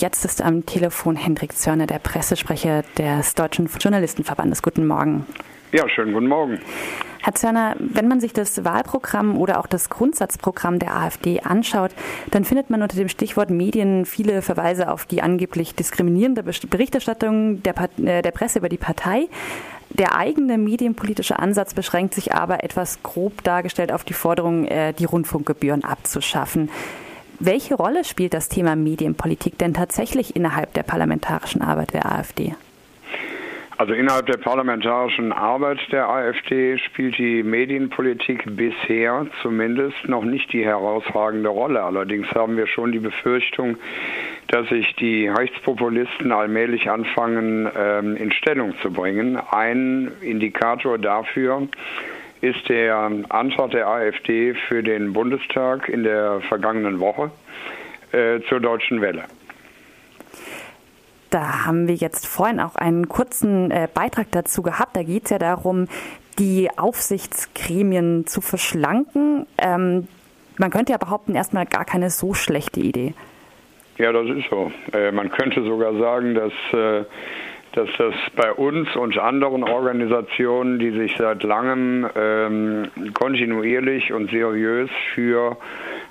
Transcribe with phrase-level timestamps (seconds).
[0.00, 4.62] jetzt ist am Telefon Hendrik Zörner, der Pressesprecher des Deutschen Journalistenverbandes.
[4.62, 5.26] Guten Morgen.
[5.72, 6.60] Ja, schönen guten Morgen.
[7.20, 11.90] Herr Zörner, wenn man sich das Wahlprogramm oder auch das Grundsatzprogramm der AfD anschaut,
[12.30, 17.74] dann findet man unter dem Stichwort Medien viele Verweise auf die angeblich diskriminierende Berichterstattung der,
[17.98, 19.28] äh, der Presse über die Partei.
[19.90, 25.06] Der eigene medienpolitische Ansatz beschränkt sich aber etwas grob dargestellt auf die Forderung, äh, die
[25.06, 26.70] Rundfunkgebühren abzuschaffen.
[27.40, 32.54] Welche Rolle spielt das Thema Medienpolitik denn tatsächlich innerhalb der parlamentarischen Arbeit der AfD?
[33.76, 40.64] Also innerhalb der parlamentarischen Arbeit der AfD spielt die Medienpolitik bisher zumindest noch nicht die
[40.64, 41.84] herausragende Rolle.
[41.84, 43.76] Allerdings haben wir schon die Befürchtung,
[44.48, 49.36] dass sich die Rechtspopulisten allmählich anfangen ähm, in Stellung zu bringen.
[49.36, 51.68] Ein Indikator dafür
[52.40, 52.96] ist der
[53.28, 57.30] Antrag der AfD für den Bundestag in der vergangenen Woche
[58.12, 59.24] äh, zur deutschen Welle.
[61.30, 64.96] Da haben wir jetzt vorhin auch einen kurzen äh, Beitrag dazu gehabt.
[64.96, 65.88] Da geht es ja darum,
[66.38, 69.46] die Aufsichtsgremien zu verschlanken.
[69.58, 70.08] Ähm,
[70.56, 73.14] man könnte ja behaupten, erstmal gar keine so schlechte Idee.
[73.98, 74.72] Ja, das ist so.
[74.92, 77.04] Äh, man könnte sogar sagen, dass, äh,
[77.78, 84.90] dass das bei uns und anderen Organisationen, die sich seit langem ähm, kontinuierlich und seriös
[85.14, 85.56] für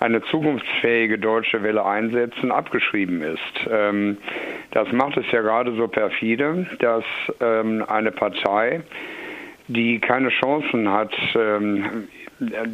[0.00, 3.68] eine zukunftsfähige deutsche Welle einsetzen, abgeschrieben ist.
[3.70, 4.16] Ähm,
[4.72, 7.04] das macht es ja gerade so perfide, dass
[7.40, 8.80] ähm, eine Partei,
[9.68, 12.08] die keine Chancen hat, ähm,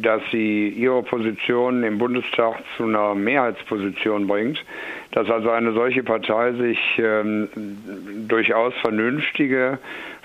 [0.01, 4.63] dass sie ihre Position im Bundestag zu einer Mehrheitsposition bringt,
[5.11, 7.49] dass also eine solche Partei sich ähm,
[8.27, 9.77] durchaus vernünftige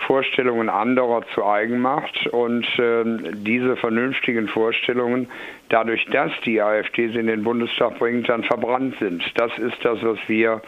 [0.06, 5.28] Vorstellungen anderer zu eigen macht und ähm, diese vernünftigen Vorstellungen
[5.68, 9.22] dadurch, dass die AfD sie in den Bundestag bringt, dann verbrannt sind.
[9.36, 10.62] Das ist das, was wir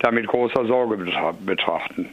[0.00, 0.96] da mit großer Sorge
[1.44, 2.10] betrachten.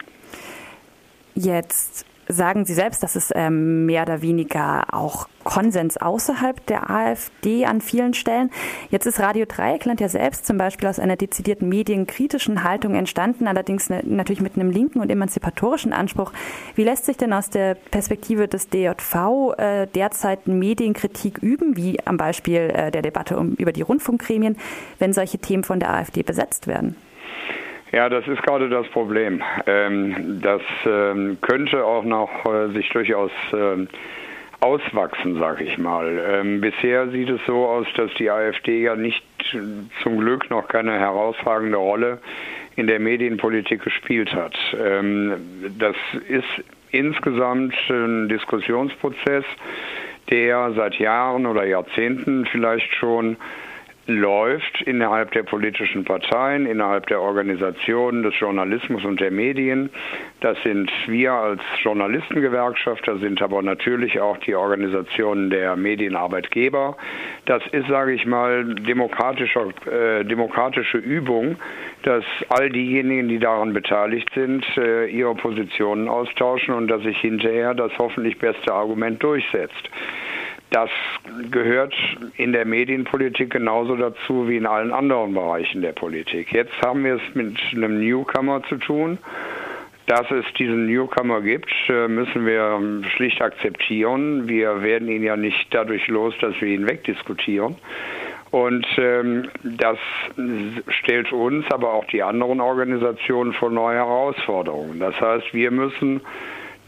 [1.35, 7.65] Jetzt sagen Sie selbst, dass es ähm, mehr oder weniger auch Konsens außerhalb der AfD
[7.65, 8.51] an vielen Stellen.
[8.89, 13.89] Jetzt ist Radio Dreieckland ja selbst zum Beispiel aus einer dezidierten medienkritischen Haltung entstanden, allerdings
[13.89, 16.31] ne, natürlich mit einem linken und emanzipatorischen Anspruch.
[16.75, 22.17] Wie lässt sich denn aus der Perspektive des DJV äh, derzeit Medienkritik üben, wie am
[22.17, 24.57] Beispiel äh, der Debatte um, über die Rundfunkgremien,
[24.99, 26.95] wenn solche Themen von der AfD besetzt werden?
[27.91, 29.41] Ja, das ist gerade das Problem.
[29.65, 33.89] Ähm, das ähm, könnte auch noch äh, sich durchaus ähm,
[34.61, 36.43] auswachsen, sage ich mal.
[36.61, 39.25] Bisher sieht es so aus, dass die AfD ja nicht
[40.03, 42.19] zum Glück noch keine herausragende Rolle
[42.75, 44.55] in der Medienpolitik gespielt hat.
[45.79, 45.95] Das
[46.29, 49.45] ist insgesamt ein Diskussionsprozess,
[50.29, 53.37] der seit Jahren oder Jahrzehnten vielleicht schon
[54.07, 59.89] läuft innerhalb der politischen Parteien, innerhalb der Organisationen des Journalismus und der Medien.
[60.39, 66.97] Das sind wir als Journalistengewerkschaft, das sind aber natürlich auch die Organisationen der Medienarbeitgeber.
[67.45, 71.57] Das ist, sage ich mal, demokratische, äh, demokratische Übung,
[72.03, 77.75] dass all diejenigen, die daran beteiligt sind, äh, ihre Positionen austauschen und dass sich hinterher
[77.75, 79.89] das hoffentlich beste Argument durchsetzt.
[80.71, 80.89] Das
[81.51, 81.93] gehört
[82.37, 86.53] in der Medienpolitik genauso dazu wie in allen anderen Bereichen der Politik.
[86.53, 89.17] Jetzt haben wir es mit einem Newcomer zu tun.
[90.07, 92.81] Dass es diesen Newcomer gibt, äh, müssen wir
[93.15, 94.47] schlicht akzeptieren.
[94.47, 97.75] Wir werden ihn ja nicht dadurch los, dass wir ihn wegdiskutieren.
[98.49, 99.97] Und ähm, das
[100.89, 104.99] stellt uns, aber auch die anderen Organisationen vor neue Herausforderungen.
[104.99, 106.19] Das heißt, wir müssen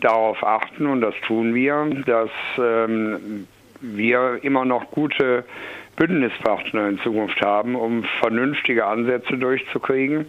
[0.02, 3.48] darauf achten, und das tun wir, dass ähm,
[3.84, 5.46] wir immer noch gute
[5.96, 10.26] Bündnispartner in Zukunft haben, um vernünftige Ansätze durchzukriegen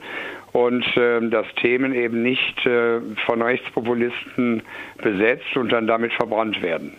[0.53, 4.63] und äh, dass Themen eben nicht äh, von Rechtspopulisten
[5.03, 6.93] besetzt und dann damit verbrannt werden.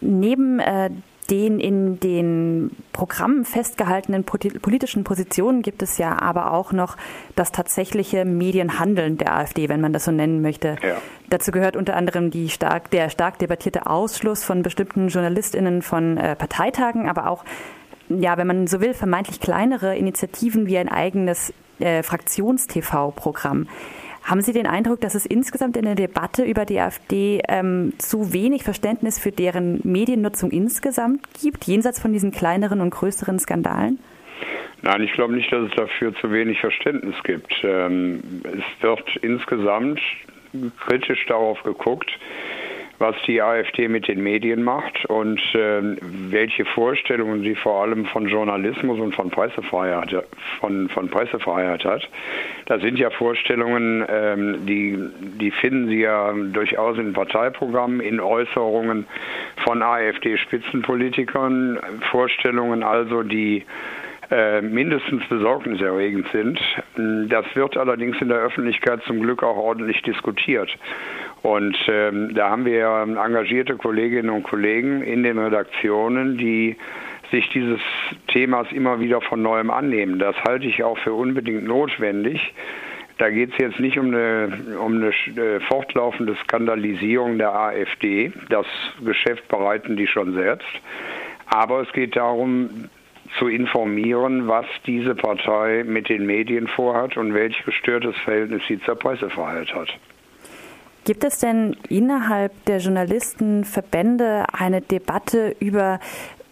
[0.00, 0.90] Neben äh,
[1.30, 6.96] den in den Programmen festgehaltenen politischen Positionen gibt es ja aber auch noch
[7.34, 10.76] das tatsächliche Medienhandeln der AfD, wenn man das so nennen möchte.
[10.82, 10.96] Ja.
[11.30, 16.36] Dazu gehört unter anderem die stark, der stark debattierte Ausschluss von bestimmten JournalistInnen von äh,
[16.36, 17.44] Parteitagen, aber auch,
[18.08, 23.66] ja, wenn man so will, vermeintlich kleinere Initiativen wie ein eigenes äh, Fraktions-TV-Programm.
[24.24, 28.32] Haben Sie den Eindruck, dass es insgesamt in der Debatte über die AfD ähm, zu
[28.32, 33.98] wenig Verständnis für deren Mediennutzung insgesamt gibt, jenseits von diesen kleineren und größeren Skandalen?
[34.80, 37.52] Nein, ich glaube nicht, dass es dafür zu wenig Verständnis gibt.
[37.62, 40.00] Ähm, es wird insgesamt
[40.86, 42.10] kritisch darauf geguckt,
[42.98, 45.82] was die AfD mit den Medien macht und äh,
[46.30, 50.14] welche Vorstellungen sie vor allem von Journalismus und von Pressefreiheit,
[50.60, 52.08] von, von Pressefreiheit hat.
[52.66, 54.98] Das sind ja Vorstellungen, ähm, die,
[55.40, 59.06] die finden Sie ja durchaus in Parteiprogrammen, in Äußerungen
[59.64, 61.78] von AfD-Spitzenpolitikern,
[62.10, 63.64] Vorstellungen also, die
[64.30, 66.58] äh, mindestens besorgniserregend sind.
[67.30, 70.70] Das wird allerdings in der Öffentlichkeit zum Glück auch ordentlich diskutiert.
[71.44, 76.74] Und ähm, da haben wir engagierte Kolleginnen und Kollegen in den Redaktionen, die
[77.30, 77.80] sich dieses
[78.28, 80.18] Themas immer wieder von neuem annehmen.
[80.18, 82.54] Das halte ich auch für unbedingt notwendig.
[83.18, 88.32] Da geht es jetzt nicht um eine, um eine äh, fortlaufende Skandalisierung der AfD.
[88.48, 88.64] Das
[89.04, 90.66] Geschäft bereiten die schon selbst.
[91.48, 92.88] Aber es geht darum,
[93.38, 98.94] zu informieren, was diese Partei mit den Medien vorhat und welch gestörtes Verhältnis sie zur
[98.94, 99.90] Pressefreiheit hat.
[101.04, 106.00] Gibt es denn innerhalb der Journalistenverbände eine Debatte über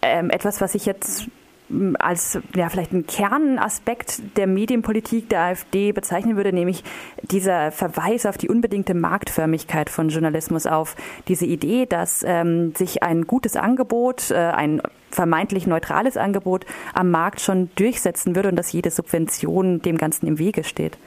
[0.03, 1.27] ähm, etwas, was ich jetzt
[1.69, 6.83] hm, als ja vielleicht einen Kernaspekt der Medienpolitik der AfD bezeichnen würde, nämlich
[7.23, 10.95] dieser Verweis auf die unbedingte Marktförmigkeit von Journalismus, auf
[11.27, 17.41] diese Idee, dass ähm, sich ein gutes Angebot, äh, ein vermeintlich neutrales Angebot am Markt
[17.41, 20.97] schon durchsetzen würde und dass jede Subvention dem Ganzen im Wege steht.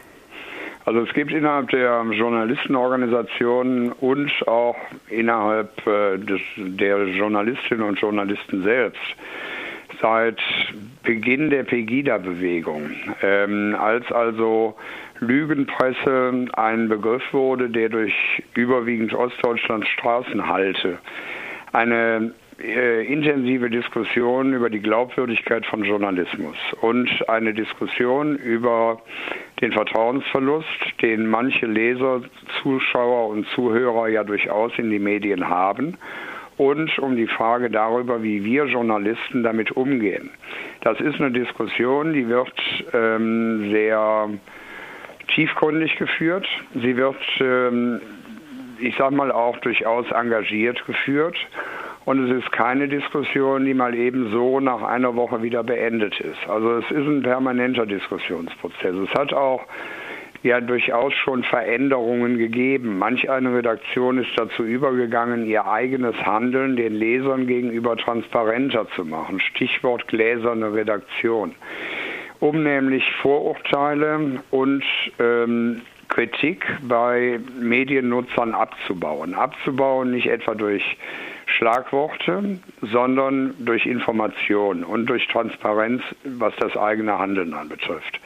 [0.87, 4.77] Also es gibt innerhalb der Journalistenorganisationen und auch
[5.11, 9.03] innerhalb äh, des, der Journalistinnen und Journalisten selbst
[10.01, 10.39] seit
[11.03, 12.91] Beginn der Pegida-Bewegung,
[13.21, 14.77] ähm, als also
[15.19, 18.15] Lügenpresse ein Begriff wurde, der durch
[18.55, 20.99] überwiegend Ostdeutschland Straßen halte,
[21.73, 29.03] eine äh, intensive Diskussion über die Glaubwürdigkeit von Journalismus und eine Diskussion über
[29.61, 30.67] den Vertrauensverlust,
[31.03, 32.23] den manche Leser,
[32.63, 35.99] Zuschauer und Zuhörer ja durchaus in die Medien haben
[36.57, 40.31] und um die Frage darüber, wie wir Journalisten damit umgehen.
[40.81, 42.53] Das ist eine Diskussion, die wird
[42.93, 44.31] ähm, sehr
[45.35, 46.47] tiefgründig geführt.
[46.75, 48.01] Sie wird, ähm,
[48.79, 51.37] ich sage mal, auch durchaus engagiert geführt.
[52.07, 56.39] Und es ist keine Diskussion, die mal eben so nach einer Woche wieder beendet ist.
[56.49, 58.95] Also es ist ein permanenter Diskussionsprozess.
[58.95, 59.67] Es hat auch
[60.45, 62.97] ja durchaus schon Veränderungen gegeben.
[62.97, 69.41] Manch eine Redaktion ist dazu übergegangen, ihr eigenes Handeln den Lesern gegenüber transparenter zu machen.
[69.41, 71.57] Stichwort gläserne Redaktion.
[72.39, 74.85] Um nämlich Vorurteile und
[75.19, 79.35] ähm, Kritik bei Mediennutzern abzubauen.
[79.35, 80.97] Abzubauen nicht etwa durch
[81.57, 88.21] Schlagworte, sondern durch Information und durch Transparenz, was das eigene Handeln anbetrifft.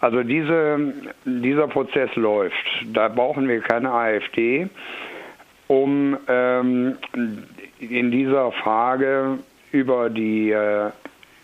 [0.00, 0.92] Also diese,
[1.24, 2.54] dieser Prozess läuft.
[2.92, 4.68] Da brauchen wir keine AfD,
[5.66, 6.96] um ähm,
[7.78, 9.38] in dieser Frage
[9.72, 10.90] über die äh,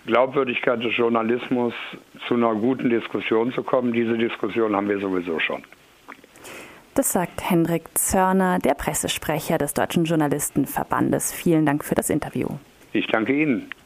[0.07, 1.75] Glaubwürdigkeit des Journalismus
[2.27, 3.93] zu einer guten Diskussion zu kommen.
[3.93, 5.63] Diese Diskussion haben wir sowieso schon.
[6.95, 11.33] Das sagt Hendrik Zörner, der Pressesprecher des Deutschen Journalistenverbandes.
[11.33, 12.49] Vielen Dank für das Interview.
[12.93, 13.71] Ich danke Ihnen.